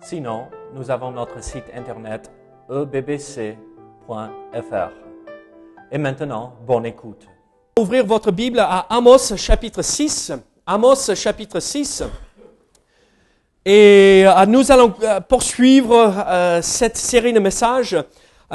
[0.00, 2.30] Sinon, nous avons notre site internet
[2.70, 3.56] ebbc.fr.
[5.90, 7.26] Et maintenant, bonne écoute.
[7.78, 10.32] Ouvrir votre Bible à Amos chapitre 6.
[10.66, 12.04] Amos chapitre 6.
[13.64, 17.96] Et euh, nous allons euh, poursuivre euh, cette série de messages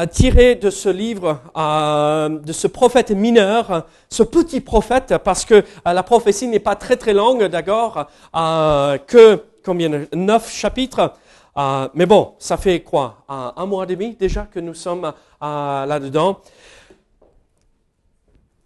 [0.10, 6.48] tirés de ce livre, de ce prophète mineur, ce petit prophète, parce que la prophétie
[6.48, 11.14] n'est pas très très longue, d'accord, que combien neuf chapitres.
[11.56, 13.24] Mais bon, ça fait quoi?
[13.28, 16.40] Un mois et demi déjà que nous sommes là-dedans.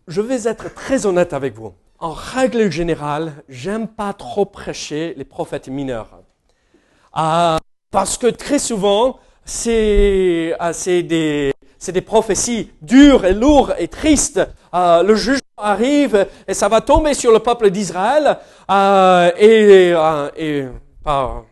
[0.07, 1.73] Je vais être très honnête avec vous.
[1.99, 6.19] En règle générale, j'aime pas trop prêcher les prophètes mineurs.
[7.91, 10.55] Parce que très souvent, c'est
[11.03, 11.53] des,
[11.87, 14.39] des prophéties dures et lourdes et tristes.
[14.73, 18.37] Le jugement arrive et ça va tomber sur le peuple d'Israël
[19.39, 19.93] et,
[20.37, 20.67] et
[21.03, 21.43] par,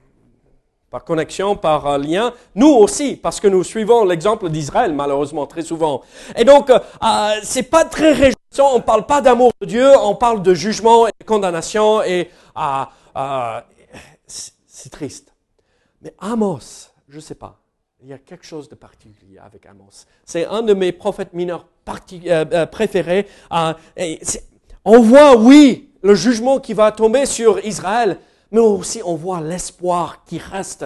[0.95, 6.03] par connexion, par lien, nous aussi, parce que nous suivons l'exemple d'Israël malheureusement très souvent.
[6.37, 6.79] Et donc, euh,
[7.43, 8.73] c'est pas très réjouissant.
[8.73, 12.29] On parle pas d'amour de Dieu, on parle de jugement et de condamnation et
[14.25, 15.33] c'est triste.
[16.01, 17.59] Mais Amos, je sais pas,
[18.01, 20.05] il y a quelque chose de particulier avec Amos.
[20.23, 23.27] C'est un de mes prophètes mineurs euh, euh, préférés.
[23.51, 23.73] Euh,
[24.85, 28.17] on voit, oui, le jugement qui va tomber sur Israël,
[28.51, 30.85] mais aussi on voit l'espoir qui reste.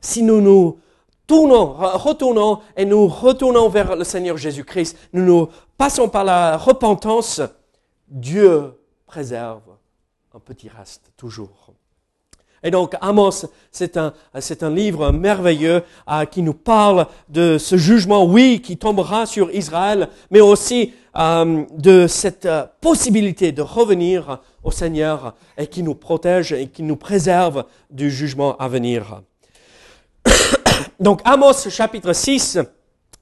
[0.00, 0.78] si nous nous
[1.26, 7.40] tournons, retournons et nous retournons vers le Seigneur Jésus-Christ, nous nous passons par la repentance,
[8.08, 8.74] Dieu
[9.06, 9.62] préserve
[10.34, 11.72] un petit reste toujours.
[12.64, 17.76] Et donc Amos, c'est un, c'est un livre merveilleux euh, qui nous parle de ce
[17.76, 24.40] jugement, oui, qui tombera sur Israël, mais aussi euh, de cette euh, possibilité de revenir
[24.64, 29.22] au Seigneur et qui nous protège et qui nous préserve du jugement à venir.
[31.00, 32.58] donc Amos chapitre 6,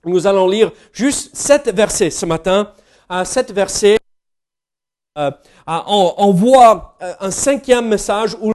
[0.05, 2.73] nous allons lire juste sept versets ce matin.
[3.25, 3.99] sept versets,
[5.17, 8.53] on, on, voit un cinquième message ou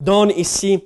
[0.00, 0.84] donne ici,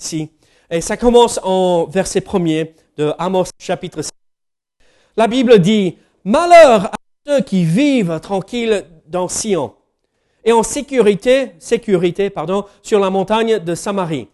[0.00, 0.30] ici.
[0.70, 4.10] Et ça commence en verset premier de Amos chapitre 6.
[5.16, 9.74] La Bible dit, Malheur à ceux qui vivent tranquilles dans Sion
[10.44, 14.28] et en sécurité, sécurité, pardon, sur la montagne de Samarie,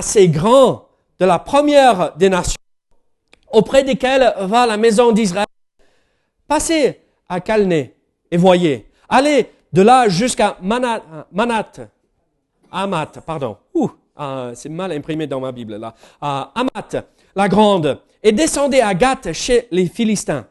[0.00, 2.58] ces grands de la première des nations,
[3.52, 5.46] auprès desquels va la maison d'Israël.
[6.48, 7.94] Passez à Calné
[8.30, 8.90] et voyez.
[9.08, 11.72] Allez de là jusqu'à Manat, Manat
[12.72, 13.56] Amat, pardon.
[13.74, 15.94] Ouh, ah, c'est mal imprimé dans ma Bible là.
[16.20, 17.04] Amat,
[17.36, 20.46] la grande, et descendez à Gath chez les Philistins.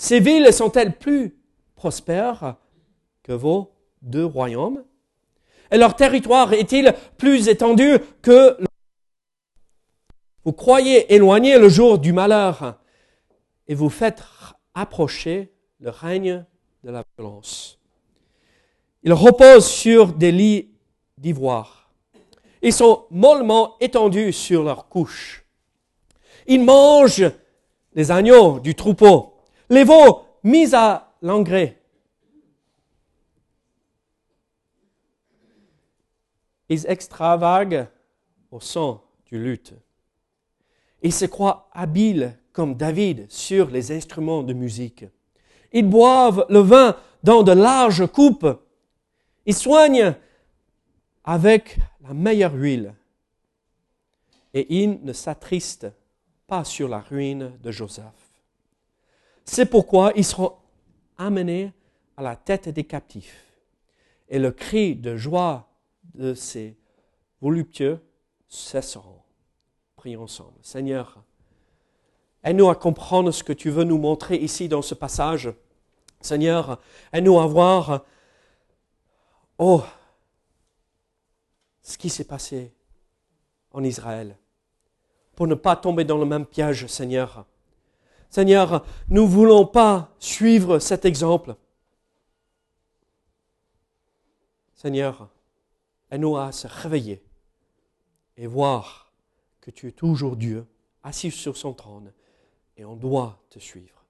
[0.00, 1.36] Ces villes sont-elles plus
[1.74, 2.56] prospères
[3.22, 4.82] que vos deux royaumes?
[5.70, 8.56] Et leur territoire est-il plus étendu que
[10.42, 12.78] vous croyez éloigner le jour du malheur
[13.68, 14.22] et vous faites
[14.72, 16.46] approcher le règne
[16.82, 17.78] de la violence.
[19.02, 20.70] Ils reposent sur des lits
[21.18, 21.92] d'ivoire.
[22.62, 25.44] Ils sont mollement étendus sur leurs couches.
[26.46, 27.30] Ils mangent
[27.92, 29.29] les agneaux du troupeau,
[29.70, 31.80] les veaux mis à l'engrais.
[36.68, 37.88] Ils extravaguent
[38.50, 39.72] au son du luth.
[41.02, 45.04] Ils se croient habiles comme David sur les instruments de musique.
[45.72, 48.60] Ils boivent le vin dans de larges coupes.
[49.46, 50.14] Ils soignent
[51.24, 52.94] avec la meilleure huile.
[54.52, 55.86] Et il ne s'attriste
[56.46, 58.19] pas sur la ruine de Joseph.
[59.52, 60.52] C'est pourquoi ils seront
[61.18, 61.72] amenés
[62.16, 63.52] à la tête des captifs.
[64.28, 65.68] Et le cri de joie
[66.14, 66.78] de ces
[67.40, 67.98] voluptueux
[68.46, 69.22] cesseront.
[69.96, 70.56] Prions ensemble.
[70.62, 71.24] Seigneur,
[72.44, 75.52] aide-nous à comprendre ce que tu veux nous montrer ici dans ce passage.
[76.20, 76.80] Seigneur,
[77.12, 78.04] aide-nous à voir,
[79.58, 79.82] oh,
[81.82, 82.72] ce qui s'est passé
[83.72, 84.36] en Israël,
[85.34, 87.46] pour ne pas tomber dans le même piège, Seigneur.
[88.30, 91.56] Seigneur, nous ne voulons pas suivre cet exemple.
[94.74, 95.28] Seigneur,
[96.10, 97.22] aide-nous à se réveiller
[98.36, 99.12] et voir
[99.60, 100.64] que tu es toujours Dieu,
[101.02, 102.12] assis sur son trône,
[102.76, 104.04] et on doit te suivre.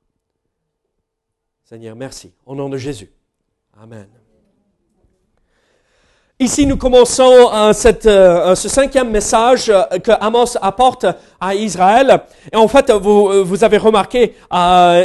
[1.65, 2.33] Seigneur, merci.
[2.47, 3.11] Au nom de Jésus.
[3.73, 4.09] Amen.
[6.43, 11.05] Ici, nous commençons euh, cette, euh, ce cinquième message euh, que Amos apporte
[11.39, 12.23] à Israël.
[12.51, 14.35] Et en fait, vous, vous avez remarqué,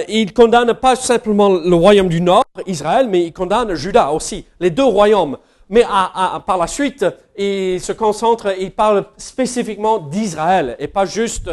[0.08, 4.70] il condamne pas simplement le royaume du Nord, Israël, mais il condamne Juda aussi, les
[4.70, 5.36] deux royaumes.
[5.70, 7.06] Mais à, à, par la suite,
[7.38, 11.52] il se concentre, il parle spécifiquement d'Israël et pas juste,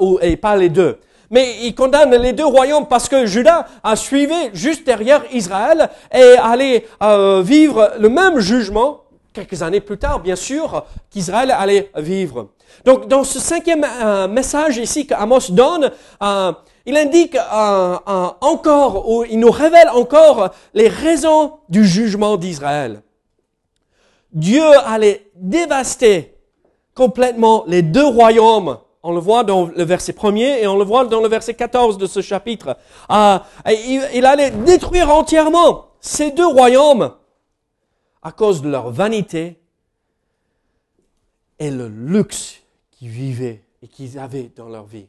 [0.00, 0.98] ou, et pas les deux.
[1.30, 6.36] Mais il condamne les deux royaumes parce que Juda a suivi juste derrière Israël et
[6.42, 6.86] allait
[7.42, 9.03] vivre le même jugement
[9.34, 12.48] quelques années plus tard, bien sûr, qu'Israël allait vivre.
[12.84, 15.90] Donc, dans ce cinquième euh, message ici qu'Amos donne,
[16.22, 16.52] euh,
[16.86, 17.96] il indique euh,
[18.40, 23.02] encore, ou il nous révèle encore les raisons du jugement d'Israël.
[24.32, 26.36] Dieu allait dévaster
[26.94, 28.78] complètement les deux royaumes.
[29.02, 31.98] On le voit dans le verset premier et on le voit dans le verset 14
[31.98, 32.76] de ce chapitre.
[33.10, 37.12] il allait détruire entièrement ces deux royaumes
[38.24, 39.58] à cause de leur vanité
[41.58, 42.56] et le luxe
[42.90, 45.06] qu'ils vivaient et qu'ils avaient dans leur vie.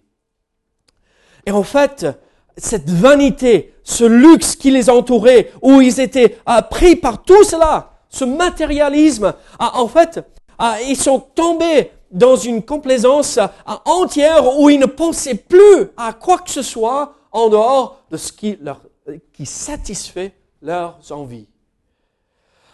[1.45, 2.05] Et en fait,
[2.57, 6.37] cette vanité, ce luxe qui les entourait, où ils étaient
[6.69, 10.21] pris par tout cela, ce matérialisme, en fait,
[10.87, 13.39] ils sont tombés dans une complaisance
[13.85, 18.31] entière où ils ne pensaient plus à quoi que ce soit en dehors de ce
[18.31, 18.81] qui, leur,
[19.33, 21.47] qui satisfait leurs envies.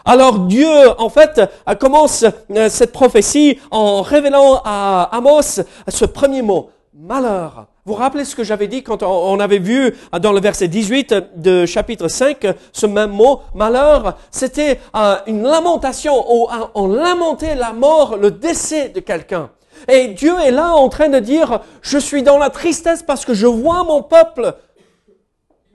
[0.05, 0.67] Alors Dieu,
[0.97, 1.41] en fait,
[1.79, 7.67] commence euh, cette prophétie en révélant à Amos ce premier mot, malheur.
[7.85, 11.15] Vous vous rappelez ce que j'avais dit quand on avait vu dans le verset 18
[11.37, 16.13] de chapitre 5 ce même mot, malheur, c'était euh, une lamentation,
[16.75, 19.49] on lamentait la mort, le décès de quelqu'un.
[19.87, 23.33] Et Dieu est là en train de dire, je suis dans la tristesse parce que
[23.33, 24.55] je vois mon peuple.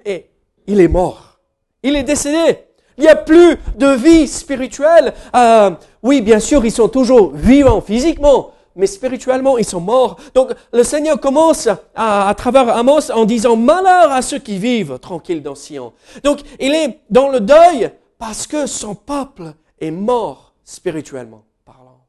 [0.04, 0.30] Et
[0.66, 1.38] il est mort.
[1.82, 2.65] Il est décédé.
[2.98, 5.12] Il n'y a plus de vie spirituelle.
[5.34, 5.70] Euh,
[6.02, 10.16] oui, bien sûr, ils sont toujours vivants physiquement, mais spirituellement, ils sont morts.
[10.34, 15.42] Donc, le Seigneur commence à, travers Amos en disant malheur à ceux qui vivent tranquilles
[15.42, 15.92] dans Sion.
[16.24, 22.00] Donc, il est dans le deuil parce que son peuple est mort spirituellement parlant.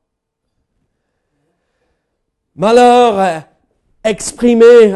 [2.56, 3.44] Malheur
[4.06, 4.96] exprimé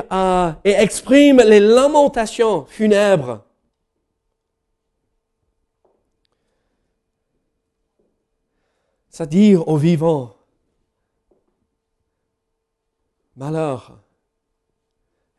[0.64, 3.42] et exprime les lamentations funèbres
[9.12, 10.36] c'est-à-dire aux vivants.
[13.36, 14.00] Malheur.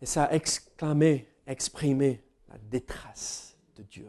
[0.01, 4.09] Et ça a exclamé, exprimé la détresse de Dieu.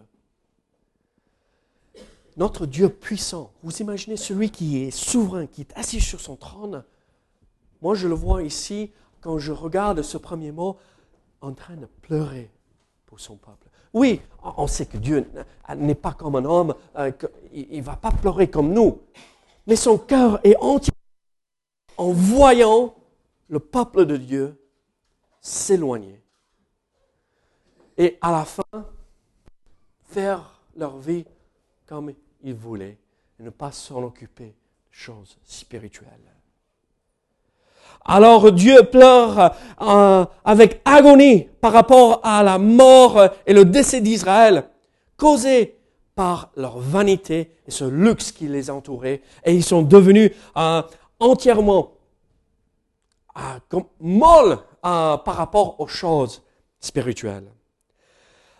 [2.36, 6.84] Notre Dieu puissant, vous imaginez celui qui est souverain, qui est assis sur son trône.
[7.82, 10.78] Moi, je le vois ici, quand je regarde ce premier mot,
[11.42, 12.50] en train de pleurer
[13.06, 13.68] pour son peuple.
[13.94, 15.30] Oui, on sait que Dieu
[15.78, 17.12] n'est pas comme un homme, euh,
[17.54, 19.00] il ne va pas pleurer comme nous
[19.68, 20.94] mais son cœur est entier
[21.98, 22.96] en voyant
[23.48, 24.60] le peuple de Dieu
[25.42, 26.22] s'éloigner.
[27.98, 28.64] Et à la fin,
[30.10, 31.26] faire leur vie
[31.86, 32.14] comme
[32.44, 32.98] ils voulaient
[33.40, 34.54] et ne pas s'en occuper de
[34.92, 36.10] choses spirituelles.
[38.06, 44.66] Alors Dieu pleure euh, avec agonie par rapport à la mort et le décès d'Israël
[45.16, 45.78] causé
[46.16, 50.82] par leur vanité et ce luxe qui les entourait, et ils sont devenus euh,
[51.20, 51.94] entièrement
[53.38, 56.44] euh, molles euh, par rapport aux choses
[56.80, 57.50] spirituelles.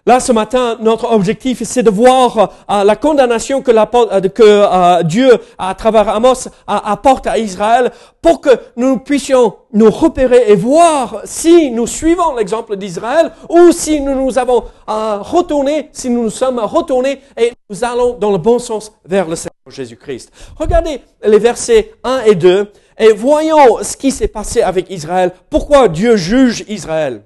[0.06, 5.32] Là, ce matin, notre objectif, c'est de voir euh, la condamnation que, euh, euh, Dieu,
[5.58, 7.90] à travers Amos, apporte à Israël
[8.22, 14.02] pour que nous puissions nous repérer et voir si nous suivons l'exemple d'Israël ou si
[14.02, 18.60] nous nous avons retourné, si nous nous sommes retournés et nous allons dans le bon
[18.60, 20.32] sens vers le Seigneur Jésus-Christ.
[20.60, 25.32] Regardez les versets 1 et 2 et voyons ce qui s'est passé avec Israël.
[25.50, 27.24] Pourquoi Dieu juge Israël?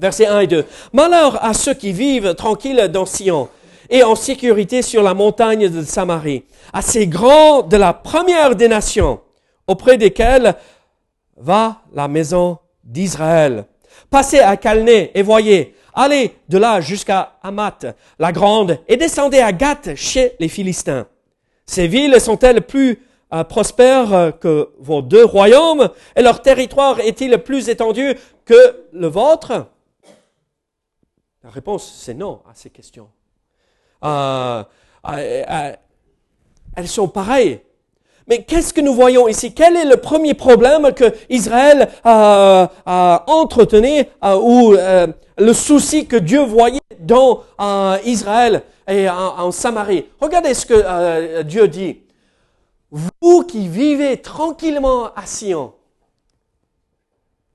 [0.00, 0.64] Versets 1 et 2.
[0.94, 3.48] Malheur à ceux qui vivent tranquilles dans Sion
[3.90, 8.68] et en sécurité sur la montagne de Samarie, à ces grands de la première des
[8.68, 9.20] nations,
[9.66, 10.54] auprès desquels
[11.36, 13.66] va la maison d'Israël.
[14.08, 17.86] Passez à Calné et voyez, allez de là jusqu'à Hamath,
[18.18, 21.06] la grande, et descendez à Gath chez les Philistins.
[21.66, 23.02] Ces villes sont-elles plus
[23.34, 28.14] euh, prospères que vos deux royaumes, et leur territoire est-il plus étendu
[28.46, 29.66] que le vôtre?
[31.42, 33.08] La réponse, c'est non à ces questions.
[34.04, 34.62] Euh,
[36.76, 37.60] elles sont pareilles.
[38.26, 39.54] Mais qu'est-ce que nous voyons ici?
[39.54, 45.06] Quel est le premier problème que Israël a, entretenu euh, ou euh,
[45.38, 47.42] le souci que Dieu voyait dans
[48.04, 50.06] Israël et en, en Samarie?
[50.20, 52.02] Regardez ce que Dieu dit.
[52.90, 55.72] Vous qui vivez tranquillement à Sion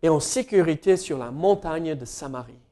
[0.02, 2.65] et en sécurité sur la montagne de Samarie.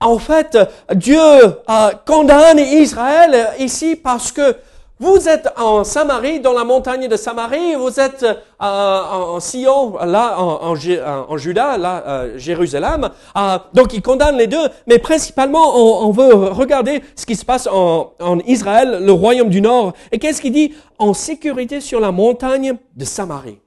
[0.00, 0.58] En fait,
[0.94, 4.56] Dieu euh, condamne Israël ici parce que
[4.98, 10.38] vous êtes en Samarie, dans la montagne de Samarie, vous êtes euh, en Sion, là,
[10.38, 13.10] en, en, Ju- en Juda, là, euh, Jérusalem.
[13.36, 17.44] Euh, donc, il condamne les deux, mais principalement, on, on veut regarder ce qui se
[17.44, 19.92] passe en, en Israël, le royaume du Nord.
[20.12, 20.74] Et qu'est-ce qu'il dit?
[20.98, 23.58] En sécurité sur la montagne de Samarie.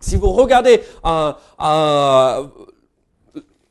[0.00, 1.32] Si vous regardez euh,
[1.62, 2.42] euh,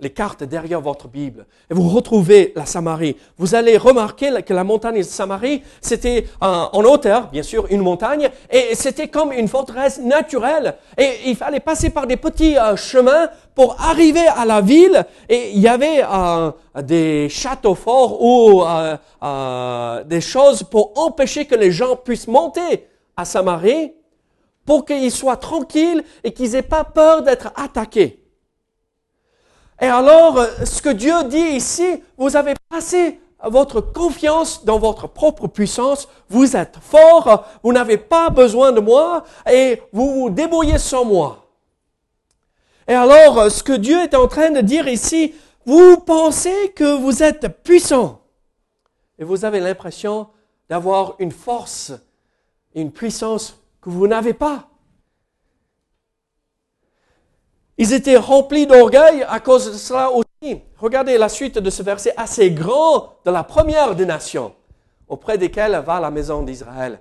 [0.05, 4.63] les cartes derrière votre Bible et vous retrouvez la Samarie, vous allez remarquer que la
[4.63, 9.99] montagne de Samarie, c'était en hauteur, bien sûr, une montagne, et c'était comme une forteresse
[9.99, 10.75] naturelle.
[10.95, 15.05] Et il fallait passer par des petits euh, chemins pour arriver à la ville.
[15.27, 16.51] Et il y avait euh,
[16.83, 23.25] des châteaux forts ou euh, des choses pour empêcher que les gens puissent monter à
[23.25, 23.93] Samarie
[24.67, 28.24] pour qu'ils soient tranquilles et qu'ils n'aient pas peur d'être attaqués.
[29.81, 35.07] Et alors, euh, ce que Dieu dit ici, vous avez passé votre confiance dans votre
[35.07, 40.77] propre puissance, vous êtes fort, vous n'avez pas besoin de moi et vous vous débrouillez
[40.77, 41.45] sans moi.
[42.87, 45.33] Et alors, euh, ce que Dieu est en train de dire ici,
[45.65, 48.21] vous pensez que vous êtes puissant
[49.17, 50.27] et vous avez l'impression
[50.69, 51.91] d'avoir une force,
[52.73, 54.69] une puissance que vous n'avez pas.
[57.77, 60.61] Ils étaient remplis d'orgueil à cause de cela aussi.
[60.77, 64.53] Regardez la suite de ce verset assez grand de la première des nations,
[65.09, 66.99] auprès desquelles va la maison d'Israël.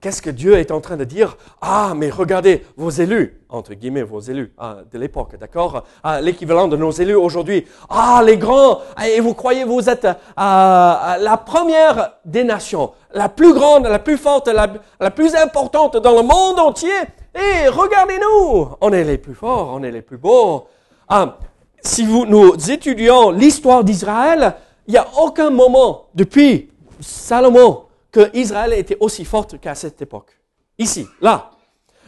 [0.00, 1.36] Qu'est-ce que Dieu est en train de dire?
[1.60, 5.82] Ah, mais regardez vos élus, entre guillemets vos élus ah, de l'époque, d'accord?
[6.04, 7.66] Ah, L'équivalent de nos élus aujourd'hui.
[7.90, 13.52] Ah, les grands, et vous croyez vous êtes ah, la première des nations, la plus
[13.52, 14.68] grande, la plus forte, la,
[15.00, 16.94] la plus importante dans le monde entier.
[17.34, 20.68] Et regardez-nous, on est les plus forts, on est les plus beaux.
[21.08, 21.38] Ah,
[21.80, 24.54] si vous, nous étudions l'histoire d'Israël,
[24.86, 30.38] il n'y a aucun moment depuis Salomon que Israël était aussi forte qu'à cette époque.
[30.78, 31.50] Ici, là.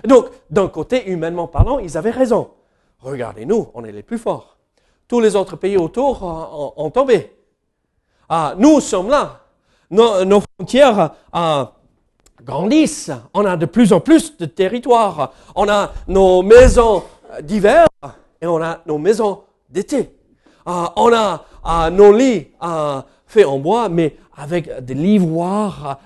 [0.05, 2.51] Donc, d'un côté, humainement parlant, ils avaient raison.
[3.01, 4.57] Regardez-nous, on est les plus forts.
[5.09, 6.23] Tous les autres pays autour
[6.77, 7.37] ont, tombé.
[8.29, 9.41] Ah, nous sommes là.
[9.91, 11.73] Nos, frontières ah,
[12.43, 13.11] grandissent.
[13.35, 15.33] On a de plus en plus de territoire.
[15.57, 17.03] On a nos maisons
[17.43, 17.87] d'hiver
[18.41, 20.17] et on a nos maisons d'été.
[20.65, 22.53] Ah, on a nos lits
[23.31, 26.01] faits en bois, mais avec des l'ivoire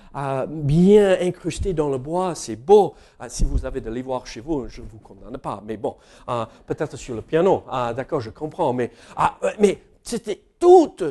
[0.46, 2.94] bien incrusté dans le bois, c'est beau.
[3.18, 5.96] Ah, si vous avez de l'ivoire chez vous, je ne vous condamne pas, mais bon,
[6.26, 11.02] ah, peut-être sur le piano, ah, d'accord, je comprends, mais, euh, mais c'était toute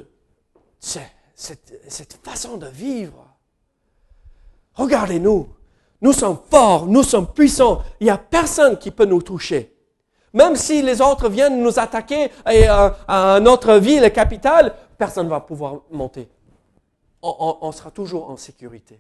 [0.79, 3.25] cette façon de vivre.
[4.75, 5.48] Regardez-nous,
[6.01, 9.74] nous sommes forts, nous sommes puissants, il n'y a personne qui peut nous toucher.
[10.34, 14.74] Même si les autres viennent nous attaquer et, euh, à notre ville capitale,
[15.04, 16.30] personne ne va pouvoir monter.
[17.22, 18.98] On, sera toujours en sécurité.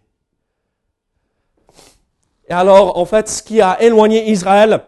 [2.49, 4.81] Et alors, en fait, ce qui a éloigné Israël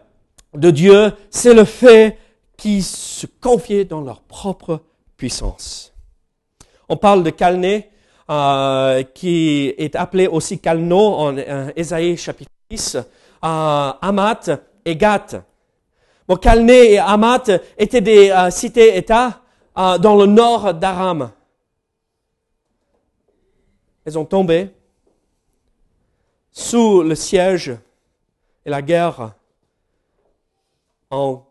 [0.52, 2.18] de Dieu, c'est le fait
[2.58, 4.82] qu'ils se confiaient dans leur propre
[5.16, 5.94] puissance.
[6.86, 7.90] On parle de Calné,
[8.28, 13.02] euh, qui est appelé aussi Calno en euh, chapitre 10, euh,
[13.42, 14.50] Hamath
[14.84, 15.36] et Gath.
[16.28, 19.40] Bon, Calné et Hamath étaient des euh, cités-États
[19.78, 21.32] euh, dans le nord d'Aram.
[24.04, 24.70] Elles ont tombé
[26.50, 27.76] sous le siège
[28.64, 29.34] et la guerre
[31.10, 31.44] en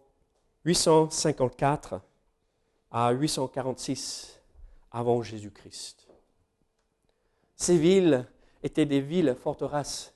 [0.65, 2.01] 854
[2.91, 4.41] à 846
[4.91, 6.07] avant Jésus-Christ.
[7.55, 8.25] Ces villes
[8.63, 10.13] étaient des villes forteresses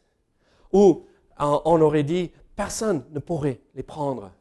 [0.71, 1.05] où
[1.37, 4.31] on aurait dit personne ne pourrait les prendre.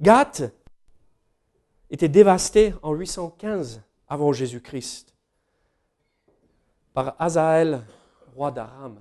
[0.00, 0.42] Gath
[1.90, 5.14] était dévasté en 815 avant Jésus-Christ
[6.92, 7.84] par Azaël,
[8.34, 9.00] roi d'Aram.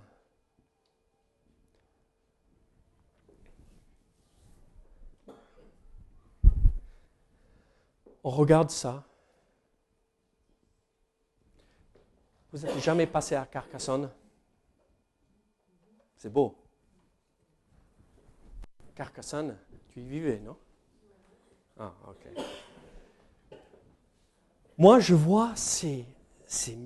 [8.24, 9.04] On regarde ça.
[12.52, 14.10] Vous n'êtes jamais passé à Carcassonne?
[16.18, 16.56] C'est beau.
[18.94, 19.58] Carcassonne,
[19.90, 20.58] tu y vivais, non?
[21.80, 22.69] Ah, ok.
[24.80, 26.06] Moi, je vois ces,
[26.48, 26.78] ces,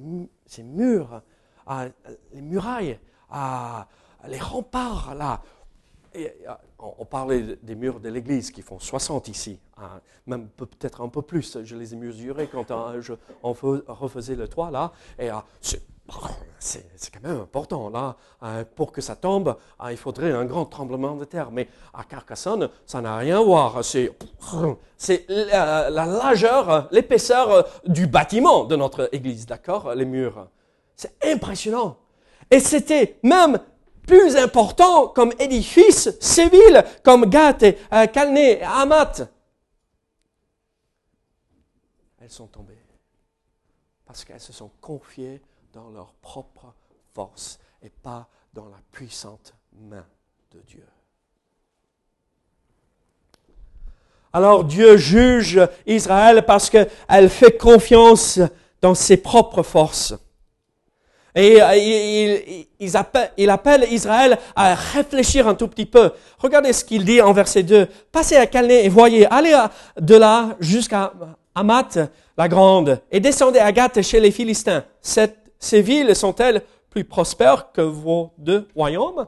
[0.48, 1.22] ces murs,
[1.68, 1.86] ah,
[2.34, 3.88] les murailles, ah,
[4.28, 5.42] les remparts là.
[6.16, 6.28] Euh,
[6.80, 11.08] on, parlait des murs de l'église qui font 60 ici, hein, même peut- peut-être un
[11.08, 11.60] peu plus.
[11.64, 14.92] Je les ai mesurés quand euh, je- on refaisait le toit là.
[15.62, 15.82] C'est
[16.60, 18.16] c'est quand même important là.
[18.44, 21.52] Euh, pour que ça tombe, euh, il faudrait un grand tremblement de terre.
[21.52, 23.84] Mais à Carcassonne, ça n'a rien à voir.
[23.84, 30.48] C'est la, la largeur, l'épaisseur du bâtiment de notre église, d'accord Les murs.
[30.96, 31.98] C'est impressionnant.
[32.50, 33.60] Et c'était même
[34.06, 39.28] plus important comme édifice civil, comme Gath et euh, Calné et Amat.
[42.22, 42.78] Elles sont tombées
[44.06, 45.42] parce qu'elles se sont confiées
[45.74, 46.74] dans leur propre
[47.14, 50.06] force et pas dans la puissante main
[50.52, 50.86] de Dieu.
[54.32, 58.40] Alors Dieu juge Israël parce qu'elle fait confiance
[58.82, 60.14] dans ses propres forces.
[61.36, 62.38] Et euh,
[62.80, 66.12] il, appelle, Israël à réfléchir un tout petit peu.
[66.38, 67.88] Regardez ce qu'il dit en verset 2.
[68.12, 69.60] Passez à Calné et voyez, allez
[70.00, 71.12] de là jusqu'à
[71.56, 71.98] Hamath,
[72.38, 74.84] la grande, et descendez à Gath chez les Philistins.
[75.60, 79.28] Ces villes sont-elles plus prospères que vos deux royaumes?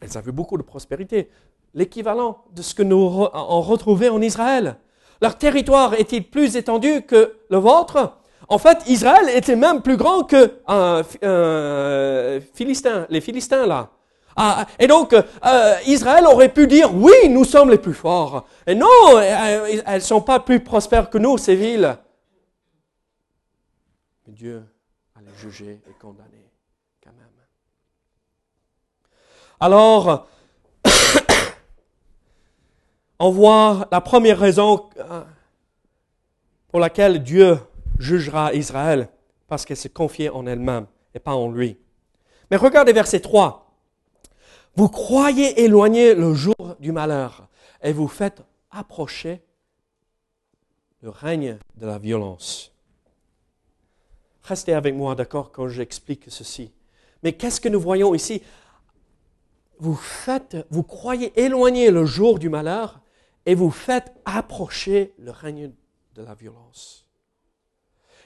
[0.00, 1.30] Elles avaient beaucoup de prospérité.
[1.72, 4.76] L'équivalent de ce que nous re- en retrouvait en Israël.
[5.22, 8.18] Leur territoire est-il plus étendu que le vôtre?
[8.48, 11.02] En fait, Israël était même plus grand que un
[12.52, 13.88] Philistin, les Philistins là.
[14.36, 18.44] Ah, et donc, euh, Israël aurait pu dire, oui, nous sommes les plus forts.
[18.66, 21.96] Et non, euh, elles ne sont pas plus prospères que nous, ces villes.
[24.26, 24.62] Mais Dieu
[25.14, 26.50] allait juger et condamner
[27.02, 27.28] quand même.
[29.60, 30.26] Alors,
[33.18, 35.22] on voit la première raison euh,
[36.68, 37.58] pour laquelle Dieu
[37.98, 39.08] jugera Israël,
[39.46, 41.78] parce qu'elle s'est confiée en elle-même et pas en lui.
[42.50, 43.64] Mais regardez verset 3.
[44.76, 47.46] Vous croyez éloigner le jour du malheur
[47.80, 49.40] et vous faites approcher
[51.02, 52.73] le règne de la violence.
[54.44, 56.70] Restez avec moi, d'accord, quand j'explique ceci.
[57.22, 58.42] Mais qu'est-ce que nous voyons ici?
[59.78, 63.00] Vous faites, vous croyez éloigner le jour du malheur
[63.46, 65.72] et vous faites approcher le règne
[66.14, 67.06] de la violence.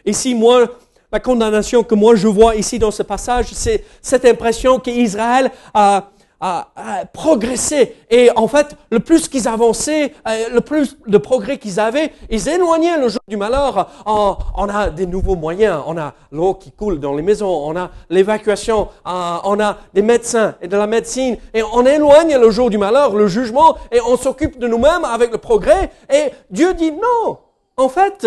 [0.04, 0.68] Ici, moi,
[1.12, 6.11] la condamnation que moi je vois ici dans ce passage, c'est cette impression qu'Israël a,
[6.40, 6.68] a
[7.12, 7.96] progressé.
[8.11, 12.48] Et en fait, le plus qu'ils avançaient, euh, le plus de progrès qu'ils avaient, ils
[12.48, 13.90] éloignaient le jour du malheur.
[14.07, 15.83] On, on a des nouveaux moyens.
[15.87, 17.48] On a l'eau qui coule dans les maisons.
[17.48, 18.88] On a l'évacuation.
[19.07, 21.37] euh, on a des médecins et de la médecine.
[21.55, 25.33] Et on éloigne le jour du malheur, le jugement, et on s'occupe de nous-mêmes avec
[25.33, 25.90] le progrès.
[26.12, 27.38] Et Dieu dit non.
[27.77, 28.27] En fait,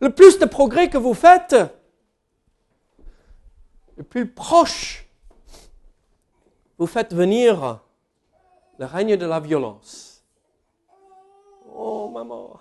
[0.00, 1.56] le plus de progrès que vous faites,
[3.96, 5.05] le plus proche
[6.78, 7.80] vous faites venir
[8.78, 10.22] le règne de la violence.
[11.74, 12.60] Oh, maman.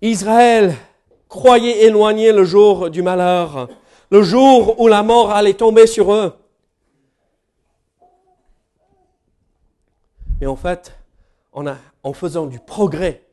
[0.00, 0.74] Israël
[1.28, 3.68] croyait éloigner le jour du malheur,
[4.10, 6.36] le jour où la mort allait tomber sur eux.
[10.40, 10.96] Mais en fait,
[11.52, 13.24] en faisant du progrès,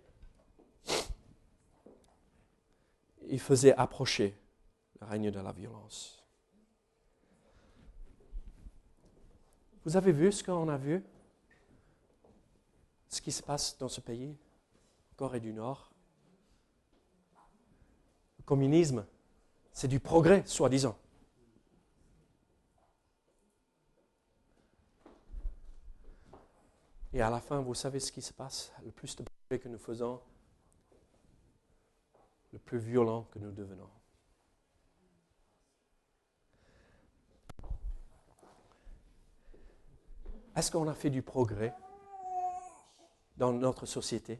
[3.29, 4.35] il faisait approcher
[5.03, 6.23] règne de la violence.
[9.85, 11.03] Vous avez vu ce qu'on a vu?
[13.09, 14.35] Ce qui se passe dans ce pays,
[15.17, 15.91] Corée du Nord
[18.39, 19.05] Le communisme,
[19.71, 20.97] c'est du progrès, soi-disant.
[27.13, 28.71] Et à la fin, vous savez ce qui se passe?
[28.83, 30.19] Le plus de progrès que nous faisons,
[32.51, 33.89] le plus violent que nous devenons.
[40.55, 41.73] Est-ce qu'on a fait du progrès
[43.37, 44.39] dans notre société?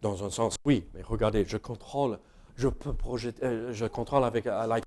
[0.00, 2.18] Dans un sens, oui, mais regardez, je contrôle,
[2.56, 4.82] je peux projeter, euh, je contrôle avec l'iPhone,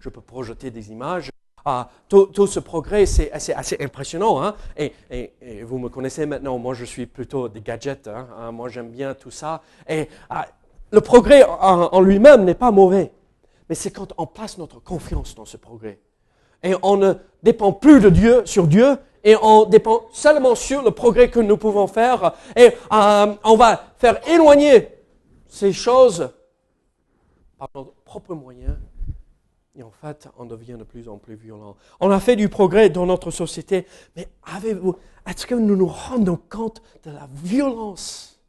[0.00, 1.30] je peux projeter des images.
[1.64, 4.42] Ah, tout, ce progrès, c'est assez, assez impressionnant.
[4.42, 4.56] Hein?
[4.76, 4.92] Et,
[5.62, 9.14] vous me connaissez maintenant, moi je suis plutôt des gadgets, hein, hein, moi j'aime bien
[9.14, 9.62] tout ça.
[9.88, 10.48] Et ah,
[10.90, 13.12] le progrès en lui-même n'est pas mauvais,
[13.68, 16.00] mais c'est quand on place notre confiance dans ce progrès
[16.62, 20.90] et on ne dépend plus de Dieu, sur Dieu, et on dépend seulement sur le
[20.90, 24.88] progrès que nous pouvons faire, et euh, on va faire éloigner
[25.46, 26.30] ces choses
[27.58, 28.76] par nos propres moyens,
[29.74, 31.76] et en fait, on devient de plus en plus violent.
[32.00, 34.96] On a fait du progrès dans notre société, mais avez-vous,
[35.26, 38.40] est-ce que nous nous rendons compte de la violence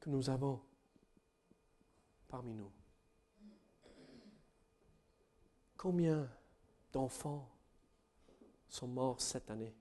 [0.00, 0.60] que nous avons
[2.28, 2.70] parmi nous?
[5.76, 6.28] Combien
[6.92, 7.48] d'enfants
[8.68, 9.74] sont morts cette année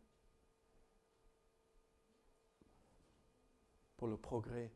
[3.98, 4.72] pour le progrès,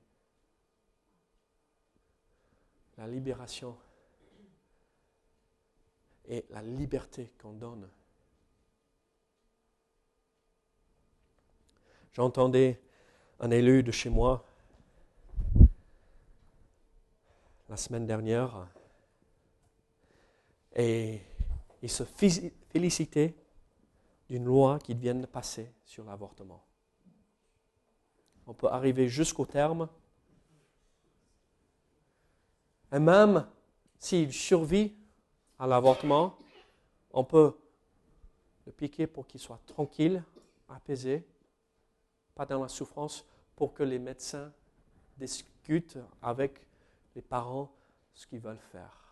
[2.98, 3.78] la libération
[6.26, 7.90] et la liberté qu'on donne.
[12.14, 12.82] J'entendais
[13.40, 14.46] un élu de chez moi
[17.70, 18.68] la semaine dernière
[20.76, 21.22] et
[21.84, 23.36] il se félicitait
[24.30, 26.64] d'une loi qui vient de passer sur l'avortement.
[28.48, 29.90] On peut arriver jusqu'au terme.
[32.90, 33.46] Et même
[34.00, 34.96] s'il survit
[35.60, 36.38] à l'avortement,
[37.12, 37.54] on peut
[38.66, 40.24] le piquer pour qu'il soit tranquille,
[40.70, 41.28] apaisé,
[42.34, 43.26] pas dans la souffrance,
[43.58, 44.54] pour que les médecins
[45.18, 46.66] discutent avec
[47.14, 47.76] les parents
[48.14, 49.03] ce qu'ils veulent faire.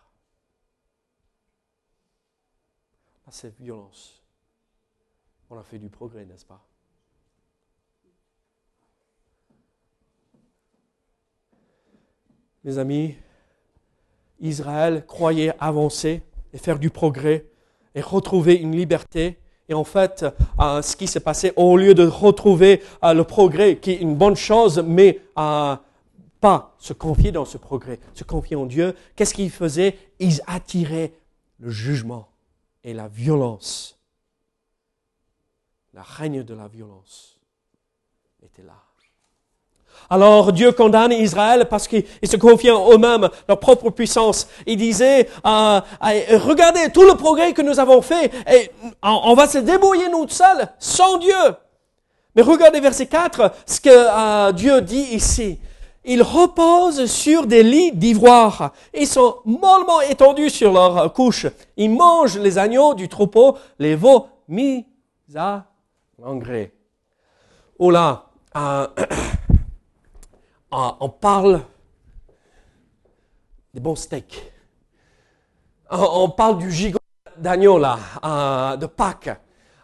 [3.26, 4.22] Là, c'est violence.
[5.50, 6.64] On a fait du progrès, n'est-ce pas?
[12.64, 13.16] Mes amis,
[14.40, 16.22] Israël croyait avancer
[16.54, 17.46] et faire du progrès
[17.96, 19.38] et retrouver une liberté.
[19.68, 20.26] Et en fait,
[20.60, 24.16] euh, ce qui s'est passé, au lieu de retrouver euh, le progrès, qui est une
[24.16, 25.76] bonne chose, mais euh,
[26.40, 31.14] pas se confier dans ce progrès, se confier en Dieu, qu'est-ce qu'ils faisaient Ils attiraient
[31.60, 32.31] le jugement
[32.84, 33.98] et la violence.
[35.94, 37.40] La règne de la violence
[38.44, 38.82] était là.
[40.10, 44.48] Alors Dieu condamne Israël parce qu'ils se confiaient en eux-mêmes, leur propre puissance.
[44.66, 49.60] Il disait, euh, regardez tout le progrès que nous avons fait et on va se
[49.60, 51.56] débrouiller nous seuls, sans Dieu.
[52.36, 55.60] Mais regardez verset 4, ce que euh, Dieu dit ici.
[56.04, 58.74] Ils reposent sur des lits d'ivoire.
[58.94, 61.46] Ils sont mollement étendus sur leur couche.
[61.78, 64.86] Ils mangent les agneaux du troupeau, les veaux mis
[65.36, 65.66] à
[66.18, 66.72] l'engrais.
[67.78, 68.88] Oh là, euh,
[70.72, 71.62] on parle
[73.74, 74.52] des bons steaks.
[75.90, 77.00] On parle du gigot
[77.38, 79.30] d'agneau là, euh, de Pâques.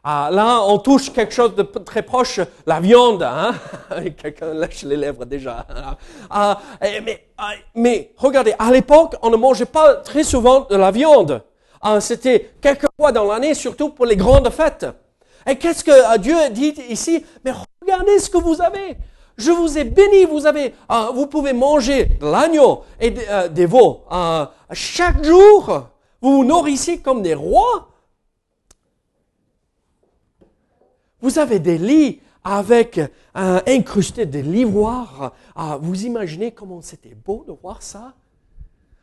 [0.10, 3.24] Ah, là, on touche quelque chose de très proche, la viande.
[3.24, 3.54] Hein?
[4.18, 5.68] Quelqu'un lèche les lèvres déjà.
[6.30, 10.92] Ah, mais, ah, mais, regardez, à l'époque, on ne mangeait pas très souvent de la
[10.92, 11.44] viande.
[12.00, 14.86] C'était quelques fois dans l'année, surtout pour les grandes fêtes.
[15.46, 17.26] Et qu'est-ce que euh, Dieu dit ici?
[17.44, 18.96] Mais regardez ce que vous avez.
[19.36, 20.74] Je vous ai béni, vous avez,
[21.14, 24.06] vous pouvez manger de l'agneau et euh, des veaux.
[24.72, 25.90] chaque jour,
[26.22, 27.90] vous vous nourrissez comme des rois.
[31.22, 33.00] Vous avez des lits avec
[33.34, 35.34] un incrusté de l'ivoire.
[35.56, 38.14] Ah, vous imaginez comment c'était beau de voir ça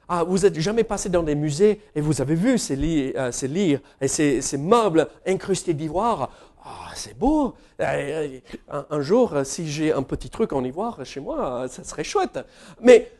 [0.07, 3.33] ah, vous n'êtes jamais passé dans des musées et vous avez vu ces lits, euh,
[3.33, 6.31] ces lits et ces, meubles incrustés d'ivoire.
[6.63, 7.55] Ah, c'est beau.
[7.81, 12.05] Euh, un, un, jour, si j'ai un petit truc en ivoire chez moi, ça serait
[12.05, 12.39] chouette.
[12.83, 13.11] Mais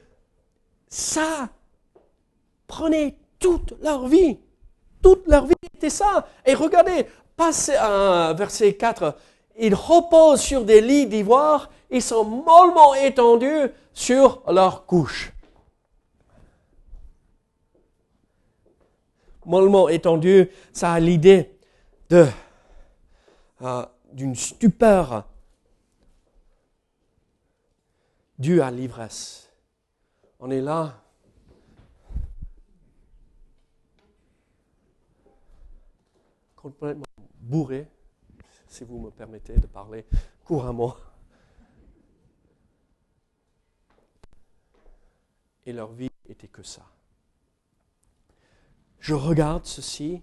[0.89, 1.49] ça
[2.67, 4.39] prenait toute leur vie.
[5.03, 6.27] Toute leur vie était ça.
[6.45, 9.17] Et regardez, Passez à verset 4.
[9.59, 15.33] Ils reposent sur des lits d'ivoire, ils sont mollement étendus sur leur couche.
[19.45, 21.51] Mollement étendus, ça a l'idée
[22.13, 25.25] euh, d'une stupeur
[28.39, 29.51] due à l'ivresse.
[30.41, 30.95] On est là,
[37.45, 37.87] bourrés,
[38.69, 40.05] si vous me permettez de parler
[40.45, 40.97] couramment.
[45.67, 46.83] Et leur vie était que ça.
[48.99, 50.23] Je regarde ceci,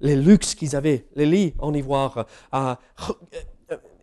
[0.00, 2.26] les luxes qu'ils avaient, les lits en ivoire.
[2.54, 2.74] Euh,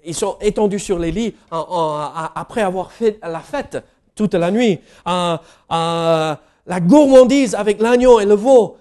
[0.03, 3.83] ils sont étendus sur les lits après avoir fait la fête
[4.15, 4.79] toute la nuit.
[5.05, 8.77] La gourmandise avec l'agneau et le veau.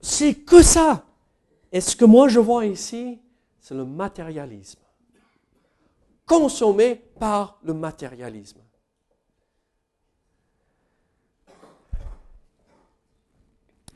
[0.00, 1.04] c'est que ça.
[1.72, 3.20] Et ce que moi je vois ici,
[3.58, 4.80] c'est le matérialisme.
[6.26, 8.60] Consommé par le matérialisme.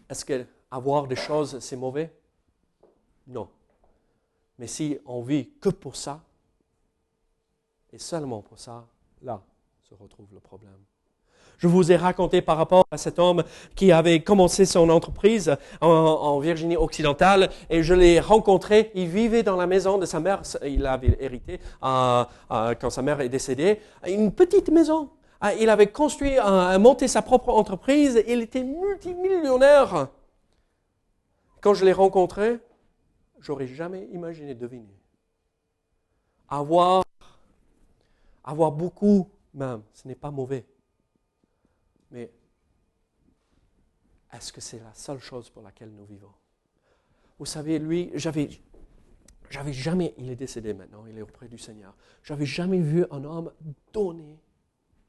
[0.08, 2.14] Est-ce que avoir des choses, c'est mauvais?
[3.26, 3.48] Non.
[4.58, 6.22] Mais si on vit que pour ça,
[7.92, 8.86] et seulement pour ça,
[9.22, 9.42] là
[9.82, 10.84] se retrouve le problème.
[11.58, 16.38] Je vous ai raconté par rapport à cet homme qui avait commencé son entreprise en,
[16.38, 18.90] Virginie occidentale et je l'ai rencontré.
[18.94, 20.42] Il vivait dans la maison de sa mère.
[20.66, 23.80] Il avait hérité euh, euh, quand sa mère est décédée.
[24.06, 28.22] Une petite maison Ah, il avait construit, un, monté sa propre entreprise.
[28.26, 30.08] Il était multimillionnaire.
[31.60, 32.58] Quand je l'ai rencontré,
[33.40, 34.94] j'aurais jamais imaginé deviner.
[36.48, 37.04] Avoir,
[38.44, 40.66] avoir beaucoup même, ce n'est pas mauvais.
[42.10, 42.30] Mais
[44.32, 46.32] est-ce que c'est la seule chose pour laquelle nous vivons?
[47.38, 48.48] Vous savez, lui, j'avais,
[49.72, 51.94] jamais, il est décédé maintenant, il est auprès du Seigneur.
[52.22, 53.52] J'avais jamais vu un homme
[53.92, 54.38] donner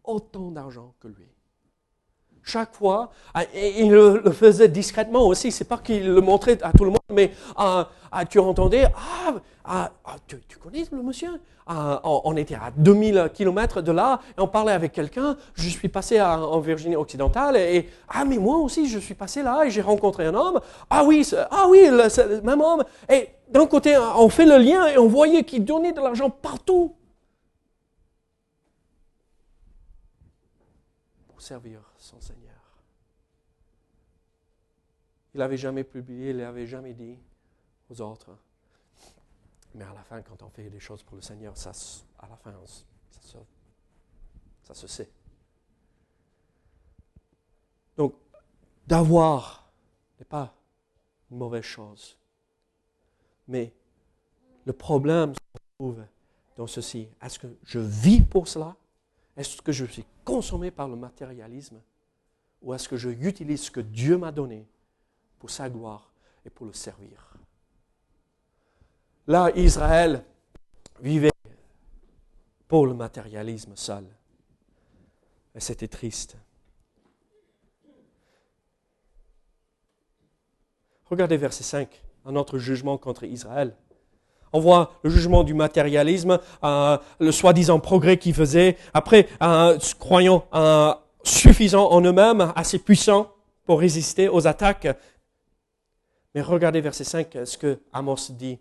[0.03, 1.34] autant d'argent que lui.
[2.47, 5.51] Chaque fois, ah, il le faisait discrètement aussi.
[5.51, 8.85] C'est pas qu'il le montrait à tout le monde, mais ah, ah, tu entendais,
[9.65, 9.89] ah,
[10.27, 11.41] tu, connais le monsieur?
[11.67, 15.35] On était à 2000 kilomètres de là et on parlait avec quelqu'un.
[15.55, 19.63] Je suis passé en Virginie occidentale et, ah mais moi aussi je suis passé là
[19.65, 20.61] et j'ai rencontré un homme.
[20.91, 22.83] Ah oui, ah oui, le même homme.
[23.09, 26.95] Et d'un côté, on fait le lien et on voyait qu'il donnait de l'argent partout.
[31.45, 32.53] servir son Seigneur.
[35.33, 37.17] Il n'avait jamais publié, il n'avait jamais dit
[37.89, 38.37] aux autres.
[39.73, 41.53] Mais à la fin, quand on fait des choses pour le Seigneur,
[42.19, 42.53] à la fin,
[43.11, 43.37] ça, se,
[44.63, 45.09] ça se sait.
[47.97, 48.15] Donc,
[48.87, 49.69] d'avoir
[50.19, 50.55] n'est pas
[51.31, 52.17] une mauvaise chose.
[53.47, 53.73] Mais
[54.65, 56.05] le problème se trouve
[56.55, 57.09] dans ceci.
[57.21, 58.75] Est-ce que je vis pour cela?
[59.35, 61.81] Est-ce que je suis consommé par le matérialisme?
[62.65, 64.67] Ou est-ce que je utilise ce que Dieu m'a donné
[65.37, 66.11] pour sa gloire
[66.43, 67.37] et pour le servir?
[69.27, 70.23] Là, Israël
[70.99, 71.31] vivait
[72.67, 74.05] pour le matérialisme seul.
[75.53, 76.35] Et c'était triste.
[81.05, 83.75] Regardez verset 5, un autre jugement contre Israël.
[84.53, 90.47] On voit le jugement du matérialisme, euh, le soi-disant progrès qu'ils faisaient, après, euh, croyant
[90.55, 90.93] euh,
[91.27, 93.33] suffisant en eux-mêmes, assez puissants
[93.65, 94.87] pour résister aux attaques.
[96.33, 98.59] Mais regardez verset 5, ce que Amos dit.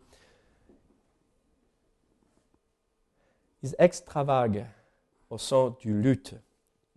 [3.62, 4.66] Ils extravaguent
[5.30, 6.34] au son du luth.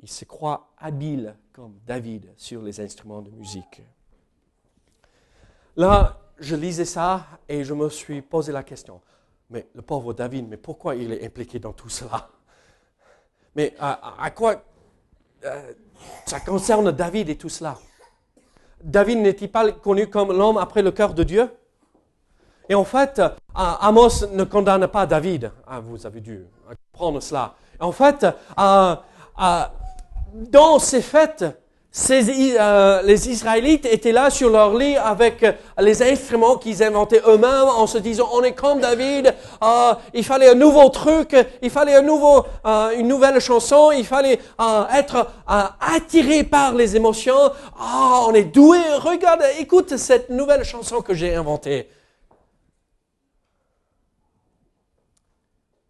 [0.01, 3.81] Ils se croient habiles comme David sur les instruments de musique.
[5.75, 9.01] Là, je lisais ça et je me suis posé la question.
[9.49, 12.29] Mais le pauvre David, mais pourquoi il est impliqué dans tout cela?
[13.55, 14.63] Mais à, quoi
[15.45, 15.73] euh,
[16.25, 17.77] ça concerne David et tout cela
[18.83, 21.49] David n'est-il pas connu comme l'homme après le cœur de Dieu?
[22.69, 25.51] Et en fait, euh, Amos ne condamne pas David.
[25.65, 26.45] Ah, vous avez dû
[26.91, 27.55] comprendre cela.
[27.79, 28.25] En fait,
[28.59, 28.95] euh,
[30.33, 31.45] dans ces fêtes,
[32.11, 37.69] euh, les Israélites étaient là sur leur lit avec euh, les instruments qu'ils inventaient eux-mêmes
[37.69, 41.95] en se disant on est comme David, euh, il fallait un nouveau truc, il fallait
[41.95, 42.45] un nouveau,
[42.97, 44.39] une nouvelle chanson, il fallait
[44.93, 45.27] être
[45.79, 47.51] attiré par les émotions.
[47.79, 51.89] Ah, on est doué, regarde, écoute cette nouvelle chanson que j'ai inventée.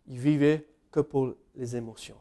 [0.08, 2.16] Ils vivaient que pour les émotions.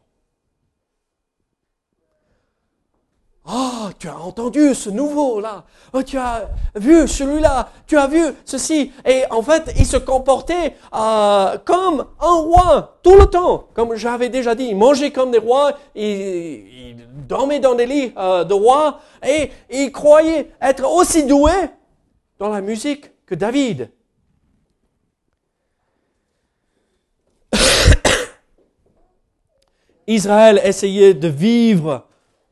[3.48, 5.64] Oh, tu as entendu ce nouveau-là.
[5.92, 7.68] Oh, tu as vu celui-là.
[7.86, 8.90] Tu as vu ceci.
[9.04, 13.68] Et en fait, il se comportait euh, comme un roi tout le temps.
[13.72, 15.78] Comme j'avais déjà dit, il mangeait comme des rois.
[15.94, 16.96] Il,
[17.28, 18.98] dormait dans des lits euh, de rois.
[19.24, 21.52] Et il croyait être aussi doué
[22.40, 23.92] dans la musique que David.
[30.08, 32.05] Israël essayait de vivre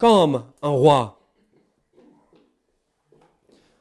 [0.05, 1.19] comme un roi.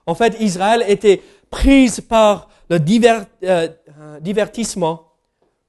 [0.06, 2.78] En fait, Israël était prise par le
[3.44, 5.12] euh, divertissement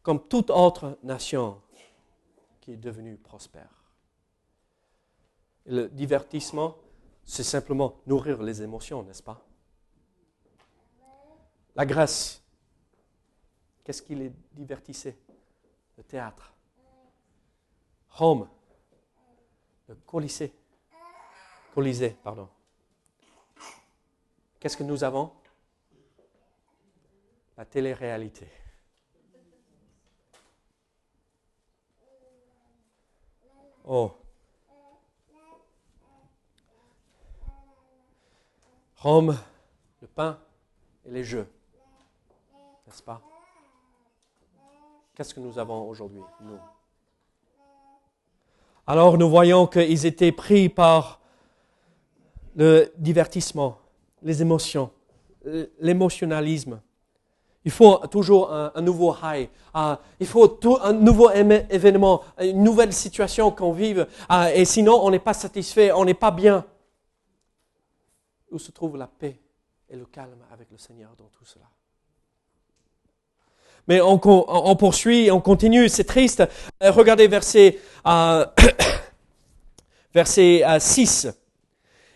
[0.05, 1.61] comme toute autre nation
[2.61, 3.83] qui est devenue prospère.
[5.67, 6.77] le divertissement,
[7.25, 9.45] c'est simplement nourrir les émotions, n'est-ce pas?
[11.75, 12.45] La Grèce,
[13.83, 15.19] qu'est-ce qui les divertissait?
[15.97, 16.55] Le théâtre.
[18.11, 18.47] Rome,
[19.89, 20.53] le Colisée.
[21.75, 22.49] Colisée, pardon.
[24.61, 25.33] Qu'est-ce que nous avons?
[27.57, 28.49] La télé-réalité.
[33.85, 34.13] Oh.
[38.97, 39.39] Rome,
[40.01, 40.41] le pain
[41.05, 41.47] et les jeux.
[42.87, 43.21] N'est-ce pas?
[45.15, 46.59] Qu'est-ce que nous avons aujourd'hui, nous?
[48.87, 51.21] Alors nous voyons qu'ils étaient pris par
[52.57, 53.79] le divertissement,
[54.23, 54.91] les émotions,
[55.81, 56.81] l'émotionnalisme.
[57.65, 59.49] Il faut toujours un, nouveau high.
[60.21, 64.07] Il faut un nouveau événement, une nouvelle situation qu'on vive.
[64.55, 66.67] Et sinon, on n'est pas satisfait, on n'est pas bien.
[68.51, 69.41] Où se trouve la paix
[69.89, 71.65] et le calme avec le Seigneur dans tout cela?
[73.89, 76.43] Mais on, on poursuit, on continue, c'est triste.
[76.83, 78.47] Euh, regardez verset, euh,
[80.15, 81.29] verset euh, 6.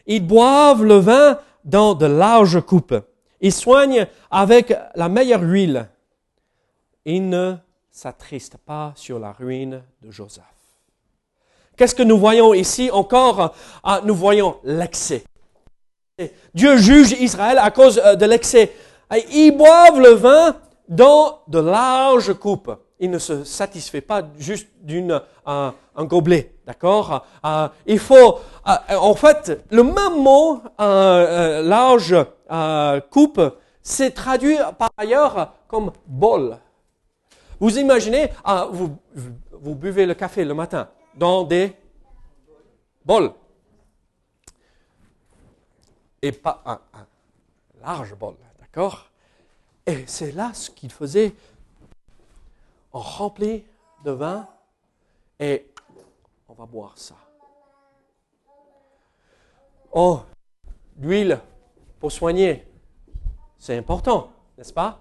[0.07, 2.95] Ils boivent le vin dans de larges coupes.
[3.41, 5.89] Ils soignent avec la meilleure huile.
[7.05, 7.55] Ils ne
[7.91, 10.45] s'attristent pas sur la ruine de Joseph.
[11.77, 13.55] Qu'est-ce que nous voyons ici encore?
[13.85, 15.25] Ah, Nous voyons l'excès.
[16.53, 18.73] Dieu juge Israël à cause euh, de l'excès.
[19.33, 20.57] Ils boivent le vin
[20.89, 22.71] dans de larges coupes.
[23.01, 27.25] Il ne se satisfait pas juste d'une un, gobelet, d'accord?
[27.45, 32.17] Euh, Il faut, euh, en fait, le même mot, euh, large
[33.11, 33.41] coupe,
[33.83, 36.59] c'est traduit par ailleurs comme bol.
[37.61, 38.31] Vous imaginez,
[38.73, 41.75] vous, vous- buvez le café le matin dans des
[43.05, 43.33] bols.
[46.23, 46.79] Et pas un
[47.81, 49.08] large bol, d'accord?
[49.89, 51.35] Et c'est là ce qu'il faisait.
[52.93, 53.65] On remplit
[54.05, 54.47] de vin
[55.41, 55.67] et
[56.47, 57.15] on va boire ça.
[59.91, 60.21] Oh,
[60.99, 61.41] l'huile
[61.99, 62.67] pour soigner,
[63.59, 65.01] c'est important, n'est-ce pas?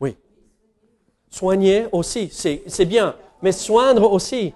[0.00, 0.16] Oui.
[1.28, 4.54] Soigner aussi, c'est bien, mais soindre aussi.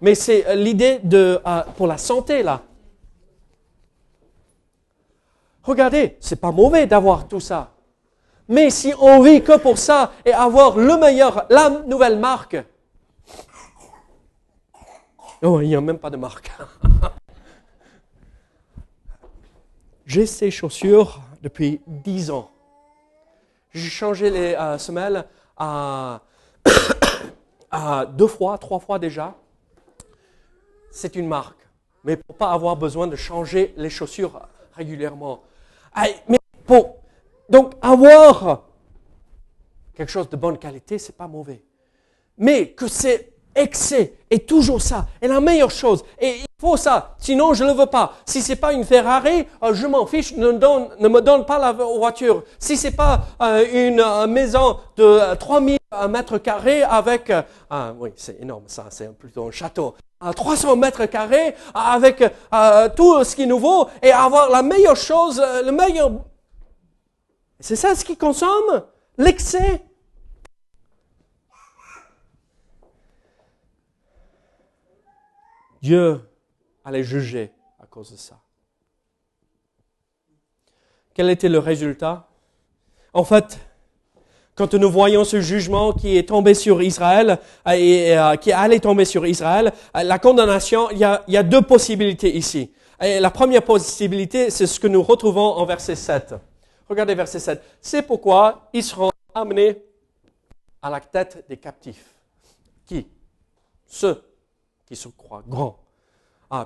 [0.00, 2.62] Mais c'est euh, l'idée de euh, pour la santé là.
[5.66, 7.72] Regardez, c'est pas mauvais d'avoir tout ça.
[8.48, 12.56] Mais si on vit que pour ça et avoir le meilleur, la nouvelle marque.
[15.42, 16.52] Oh, il n'y a même pas de marque.
[20.06, 22.48] J'ai ces chaussures depuis 10 ans.
[23.72, 25.24] J'ai changé les euh, semelles
[25.56, 26.20] à,
[27.72, 29.34] à deux fois, trois fois déjà.
[30.92, 31.58] C'est une marque.
[32.04, 34.40] Mais pour pas avoir besoin de changer les chaussures
[34.72, 35.42] régulièrement.
[36.28, 36.38] Mais
[37.48, 38.64] donc avoir
[39.94, 41.62] quelque chose de bonne qualité, c'est pas mauvais.
[42.38, 46.04] Mais que c'est excès et toujours ça est la meilleure chose.
[46.20, 48.14] Et faut ça, sinon je ne le veux pas.
[48.24, 52.44] Si c'est pas une Ferrari, euh, je m'en fiche, ne, me donne pas la voiture.
[52.58, 57.30] Si c'est pas euh, une euh, maison de euh, 3000 mètres carrés avec,
[57.70, 62.24] ah, oui c'est énorme ça, c'est plutôt un château, à 300 mètres carrés avec
[62.96, 66.10] tout ce qui est nouveau et avoir la meilleure chose, le meilleur.
[67.60, 68.82] C'est ça ce qui consomme?
[69.18, 69.82] L'excès?
[75.82, 76.20] Dieu
[76.86, 78.38] allait juger à cause de ça.
[81.12, 82.28] Quel était le résultat?
[83.12, 83.58] En fait,
[84.54, 88.78] quand nous voyons ce jugement qui est tombé sur Israël euh, et euh, qui allait
[88.78, 92.72] tomber sur Israël, euh, la condamnation, il y a, deux possibilités ici.
[93.00, 96.34] La première possibilité, c'est ce que nous retrouvons en verset 7.
[96.88, 97.62] Regardez verset 7.
[97.80, 99.82] C'est pourquoi ils seront amenés
[100.80, 102.14] à la tête des captifs.
[102.86, 103.06] Qui?
[103.86, 104.22] Ceux
[104.86, 105.78] qui se croient grands,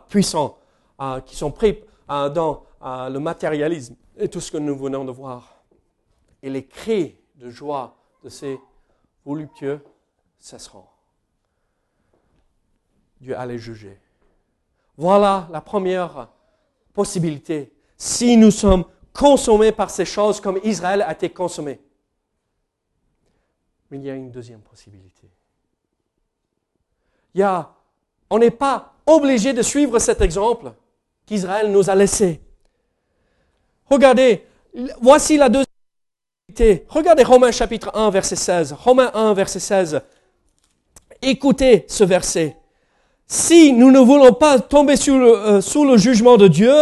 [0.08, 0.58] puissants,
[0.98, 5.04] ah, qui sont pris ah, dans ah, le matérialisme et tout ce que nous venons
[5.04, 5.62] de voir.
[6.42, 8.60] Et les cris de joie de ces
[9.24, 9.82] voluptueux
[10.38, 10.84] cesseront.
[13.20, 13.98] Dieu allait juger.
[14.96, 16.28] Voilà la première
[16.92, 17.72] possibilité.
[17.96, 21.80] Si nous sommes consommés par ces choses comme Israël a été consommé.
[23.90, 25.28] Mais il y a une deuxième possibilité.
[27.34, 27.74] Il y a,
[28.28, 30.72] on n'est pas obligé de suivre cet exemple
[31.26, 32.40] qu'Israël nous a laissé.
[33.88, 34.44] Regardez,
[35.00, 35.66] voici la deuxième.
[36.88, 38.72] Regardez Romains chapitre 1, verset 16.
[38.72, 40.00] Romains 1, verset 16.
[41.22, 42.56] Écoutez ce verset.
[43.26, 46.74] Si nous ne voulons pas tomber sous le, euh, sous le jugement de Dieu,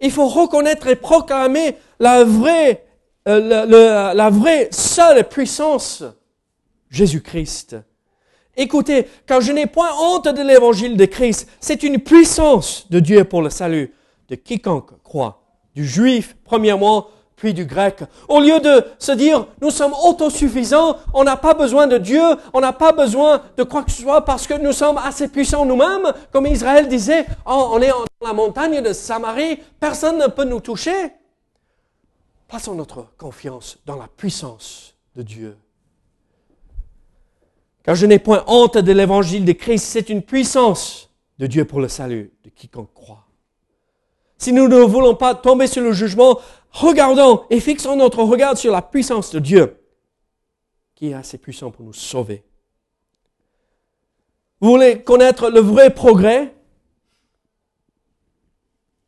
[0.00, 2.84] il faut reconnaître et proclamer la vraie,
[3.28, 6.02] euh, la vraie seule puissance,
[6.90, 7.76] Jésus-Christ.
[8.56, 11.48] Écoutez, car je n'ai point honte de l'évangile de Christ.
[11.60, 13.94] C'est une puissance de Dieu pour le salut
[14.28, 15.42] de quiconque croit,
[15.74, 18.04] du juif premièrement, puis du grec.
[18.28, 22.22] Au lieu de se dire, nous sommes autosuffisants, on n'a pas besoin de Dieu,
[22.52, 25.64] on n'a pas besoin de quoi que ce soit parce que nous sommes assez puissants
[25.64, 30.44] nous-mêmes, comme Israël disait, Oh, on est dans la montagne de Samarie, personne ne peut
[30.44, 31.12] nous toucher.
[32.46, 35.56] Plaçons notre confiance dans la puissance de Dieu.
[37.82, 41.80] Car je n'ai point honte de l'évangile de Christ, c'est une puissance de Dieu pour
[41.80, 43.26] le salut de quiconque croit.
[44.38, 48.72] Si nous ne voulons pas tomber sur le jugement, regardons et fixons notre regard sur
[48.72, 49.76] la puissance de Dieu,
[50.94, 52.44] qui est assez puissant pour nous sauver.
[54.60, 56.54] Vous voulez connaître le vrai progrès?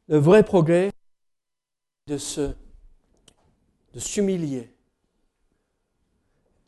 [0.08, 0.90] Le vrai progrès
[2.08, 2.52] de se,
[3.92, 4.68] de s'humilier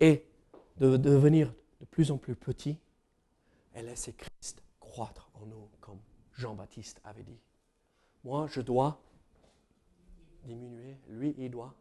[0.00, 0.24] et
[0.78, 1.52] de devenir de
[1.97, 2.76] plus en plus petit
[3.74, 5.99] et laisser Christ croître en nous, comme
[6.34, 7.40] Jean-Baptiste avait dit.
[8.22, 9.01] Moi, je dois
[10.44, 11.72] diminuer, lui, il doit.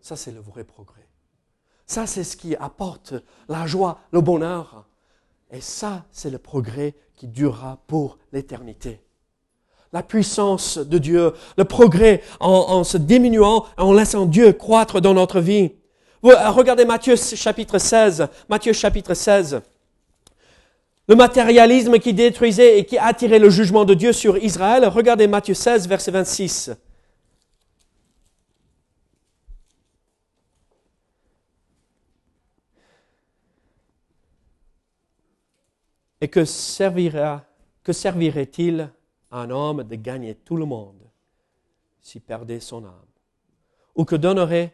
[0.00, 1.08] Ça, c'est le vrai progrès.
[1.84, 3.14] Ça, c'est ce qui apporte
[3.48, 4.86] la joie, le bonheur.
[5.50, 9.02] Et ça, c'est le progrès qui durera pour l'éternité.
[9.92, 15.14] La puissance de Dieu, le progrès en, en, se diminuant, en laissant Dieu croître dans
[15.14, 15.72] notre vie.
[16.22, 18.28] Regardez Matthieu chapitre 16.
[18.48, 19.60] Matthieu chapitre 16.
[21.08, 24.86] Le matérialisme qui détruisait et qui attirait le jugement de Dieu sur Israël.
[24.86, 26.70] Regardez Matthieu 16, verset 26.
[36.20, 37.44] Et que servira,
[37.82, 38.88] que servirait-il
[39.32, 41.02] à un homme de gagner tout le monde
[42.00, 42.92] s'il perdait son âme?
[43.96, 44.72] Ou que donnerait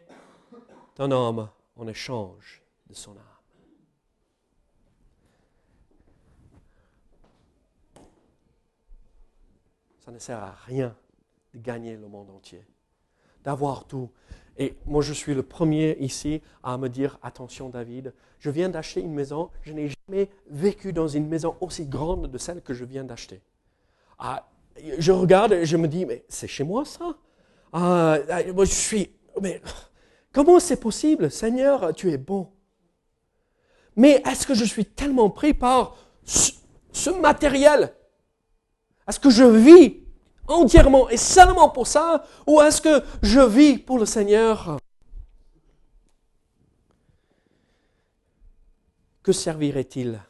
[0.99, 3.23] un homme en échange de son âme
[9.99, 10.95] Ça ne sert à rien
[11.53, 12.65] de gagner le monde entier,
[13.43, 14.09] d'avoir tout.
[14.57, 19.01] Et moi, je suis le premier ici à me dire, attention David, je viens d'acheter
[19.01, 22.85] une maison, je n'ai jamais vécu dans une maison aussi grande de celle que je
[22.85, 23.41] viens d'acheter.
[24.17, 24.49] Ah,
[24.97, 27.15] je regarde et je me dis, mais c'est chez moi ça?
[27.71, 28.17] Ah,
[28.53, 29.11] Moi, je suis...
[29.41, 29.61] Mais
[30.45, 31.29] comment c'est possible?
[31.29, 32.49] Seigneur, tu es bon.
[33.97, 37.93] Mais est-ce que je suis tellement pris par ce, matériel?
[39.05, 39.97] Est-ce que je vis
[40.47, 42.23] entièrement et seulement pour ça?
[42.47, 44.77] Ou est-ce que je vis pour le Seigneur?
[49.21, 50.21] Que servirait-il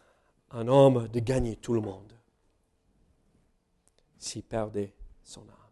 [0.49, 2.13] un homme de gagner tout le monde
[4.17, 5.68] s'il perdait son âme?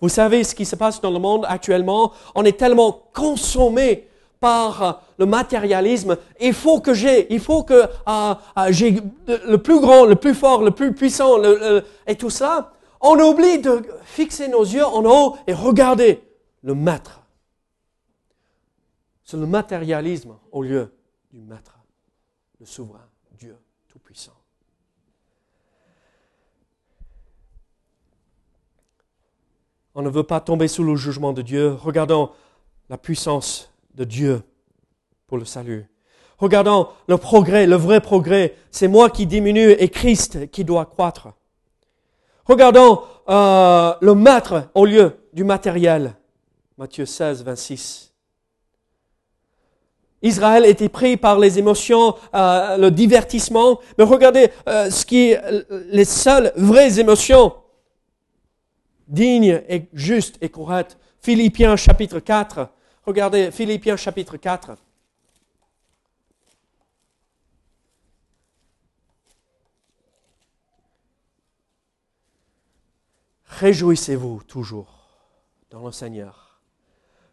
[0.00, 2.12] Vous savez ce qui se passe dans le monde actuellement?
[2.34, 4.08] On est tellement consommé
[4.40, 6.16] par le matérialisme.
[6.40, 8.34] Il faut que j'ai, il faut que euh, euh,
[8.70, 11.36] j'ai le plus grand, le plus fort, le plus puissant,
[12.06, 12.72] et tout ça.
[13.02, 16.22] On oublie de fixer nos yeux en haut et regarder
[16.62, 17.20] le maître.
[19.22, 20.92] C'est le matérialisme au lieu
[21.30, 21.78] du maître,
[22.58, 23.06] le souverain,
[23.38, 23.56] Dieu
[23.88, 24.39] Tout-Puissant.
[30.00, 31.74] On ne veut pas tomber sous le jugement de Dieu.
[31.74, 32.30] Regardons
[32.88, 34.42] la puissance de Dieu
[35.26, 35.90] pour le salut.
[36.38, 38.54] Regardons le progrès, le vrai progrès.
[38.70, 41.28] C'est moi qui diminue et Christ qui doit croître.
[42.46, 46.14] Regardons euh, le maître au lieu du matériel.
[46.78, 48.14] Matthieu 16, 26.
[50.22, 55.34] Israël était pris par les émotions, euh, le divertissement, mais regardez euh, ce qui
[55.90, 57.52] les seules vraies émotions
[59.10, 60.96] dignes et justes et correctes.
[61.20, 62.70] Philippiens chapitre 4.
[63.04, 64.76] Regardez Philippiens chapitre 4.
[73.44, 75.10] Réjouissez-vous toujours
[75.70, 76.62] dans le Seigneur.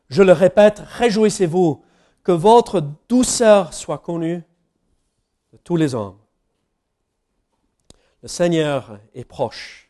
[0.10, 1.86] Je le répète, réjouissez-vous
[2.24, 4.44] que votre douceur soit connue
[5.54, 6.18] de tous les hommes.
[8.22, 9.87] Le Seigneur est proche.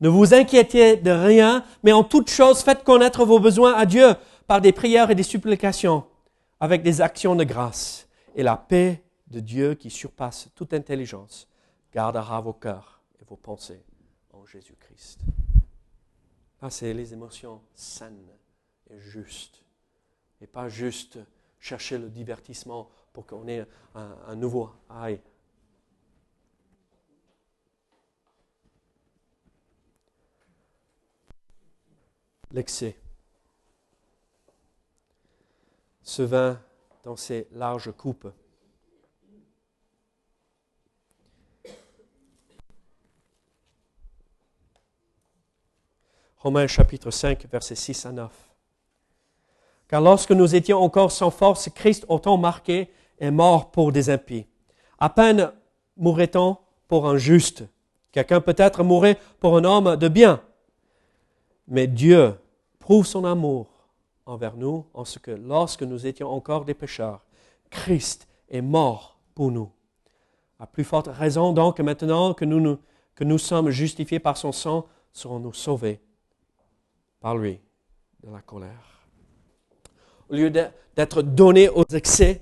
[0.00, 4.14] Ne vous inquiétez de rien, mais en toute chose, faites connaître vos besoins à Dieu
[4.46, 6.04] par des prières et des supplications,
[6.58, 8.08] avec des actions de grâce.
[8.34, 11.48] Et la paix de Dieu qui surpasse toute intelligence
[11.92, 13.84] gardera vos cœurs et vos pensées
[14.32, 15.20] en Jésus-Christ.
[16.62, 18.28] Ah, c'est les émotions saines
[18.90, 19.62] et justes.
[20.40, 21.18] Et pas juste
[21.58, 25.20] chercher le divertissement pour qu'on ait un, nouveau high.
[32.52, 32.96] L'excès.
[36.02, 36.60] Ce vin
[37.04, 38.28] dans ces larges coupes
[46.38, 48.32] Romains chapitre 5, versets 6 à 9.
[49.88, 54.46] Car lorsque nous étions encore sans force, Christ, autant marqué, est mort pour des impies.
[54.98, 55.52] À peine
[55.98, 56.56] mourrait-on
[56.88, 57.64] pour un juste.
[58.10, 60.42] Quelqu'un peut-être mourrait pour un homme de bien.
[61.70, 62.34] Mais Dieu
[62.80, 63.68] prouve son amour
[64.26, 67.24] envers nous en ce que lorsque nous étions encore des pécheurs,
[67.70, 69.70] Christ est mort pour nous.
[70.58, 72.78] À plus forte raison donc maintenant que nous
[73.14, 76.00] que nous sommes justifiés par son sang, serons-nous sauvés
[77.20, 77.60] par lui
[78.22, 79.04] de la colère.
[80.30, 82.40] Au lieu d'être donnés aux excès,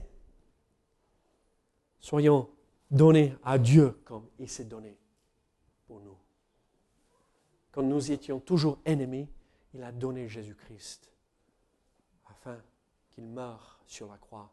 [1.99, 2.49] soyons
[2.91, 4.97] donnés à Dieu comme il s'est donné
[5.87, 6.17] pour nous.
[7.73, 9.29] Quand nous étions toujours ennemis,
[9.75, 11.11] il a donné Jésus-Christ
[12.31, 12.59] afin
[13.11, 14.51] qu'il meure sur la croix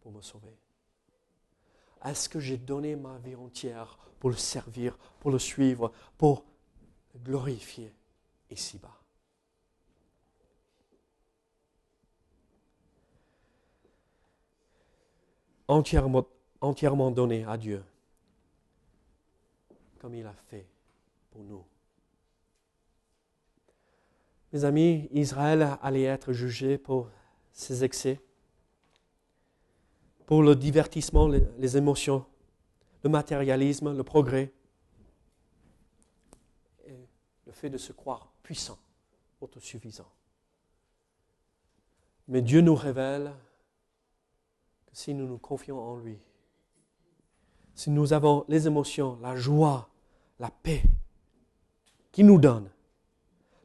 [0.00, 0.56] pour me sauver.
[2.04, 6.44] Est-ce que j'ai donné ma vie entière pour le servir, pour le suivre, pour
[7.14, 7.92] le glorifier
[8.50, 8.94] ici-bas?
[15.66, 16.26] Entièrement,
[16.60, 17.84] entièrement donné à Dieu,
[19.98, 20.66] comme il a fait
[21.30, 21.64] pour nous.
[24.52, 27.10] Mes amis, Israël allait être jugé pour
[27.52, 28.20] ses excès,
[30.24, 32.24] pour le divertissement, les, émotions,
[33.02, 34.52] le matérialisme, le progrès,
[36.86, 37.08] et
[37.46, 38.78] le fait de se croire puissant,
[39.40, 40.10] autosuffisant.
[42.26, 43.32] Mais Dieu nous révèle
[44.86, 46.18] que si nous nous confions en lui,
[47.74, 49.88] si nous avons les émotions, la joie,
[50.38, 50.82] la paix
[52.12, 52.70] qu'il nous donne,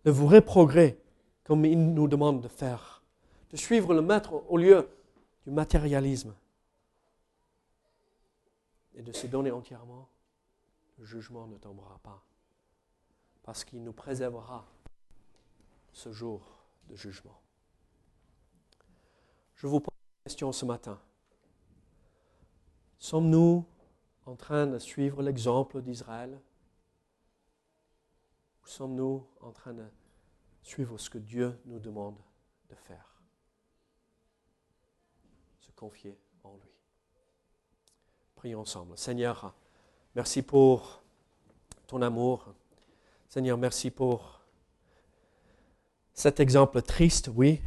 [0.03, 0.97] le vrai progrès
[1.43, 3.03] comme il nous demande de faire,
[3.51, 4.89] de suivre le Maître au lieu
[5.45, 6.33] du matérialisme
[8.95, 10.07] et de se donner entièrement,
[10.97, 12.23] le jugement ne tombera pas
[13.43, 14.65] parce qu'il nous préservera
[15.91, 16.41] ce jour
[16.89, 17.39] de jugement.
[19.55, 20.99] Je vous pose une question ce matin.
[22.99, 23.65] Sommes-nous
[24.25, 26.39] en train de suivre l'exemple d'Israël
[28.63, 29.85] Ou sommes-nous en train de
[30.61, 32.17] suivre ce que Dieu nous demande
[32.69, 33.21] de faire?
[35.59, 36.71] Se confier en lui.
[38.35, 38.97] Prions ensemble.
[38.97, 39.53] Seigneur,
[40.15, 41.03] merci pour
[41.87, 42.53] ton amour.
[43.27, 44.41] Seigneur, merci pour
[46.13, 47.59] cet exemple triste, oui,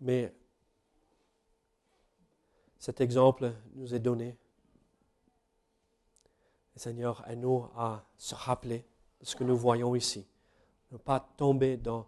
[0.00, 0.34] mais
[2.78, 4.36] cet exemple nous est donné.
[6.76, 8.84] Seigneur, aide-nous à se rappeler
[9.22, 10.26] ce que nous voyons ici,
[10.92, 12.06] ne pas tomber dans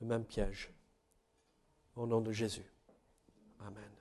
[0.00, 0.70] le même piège.
[1.94, 2.70] Au nom de Jésus.
[3.60, 3.95] Amen.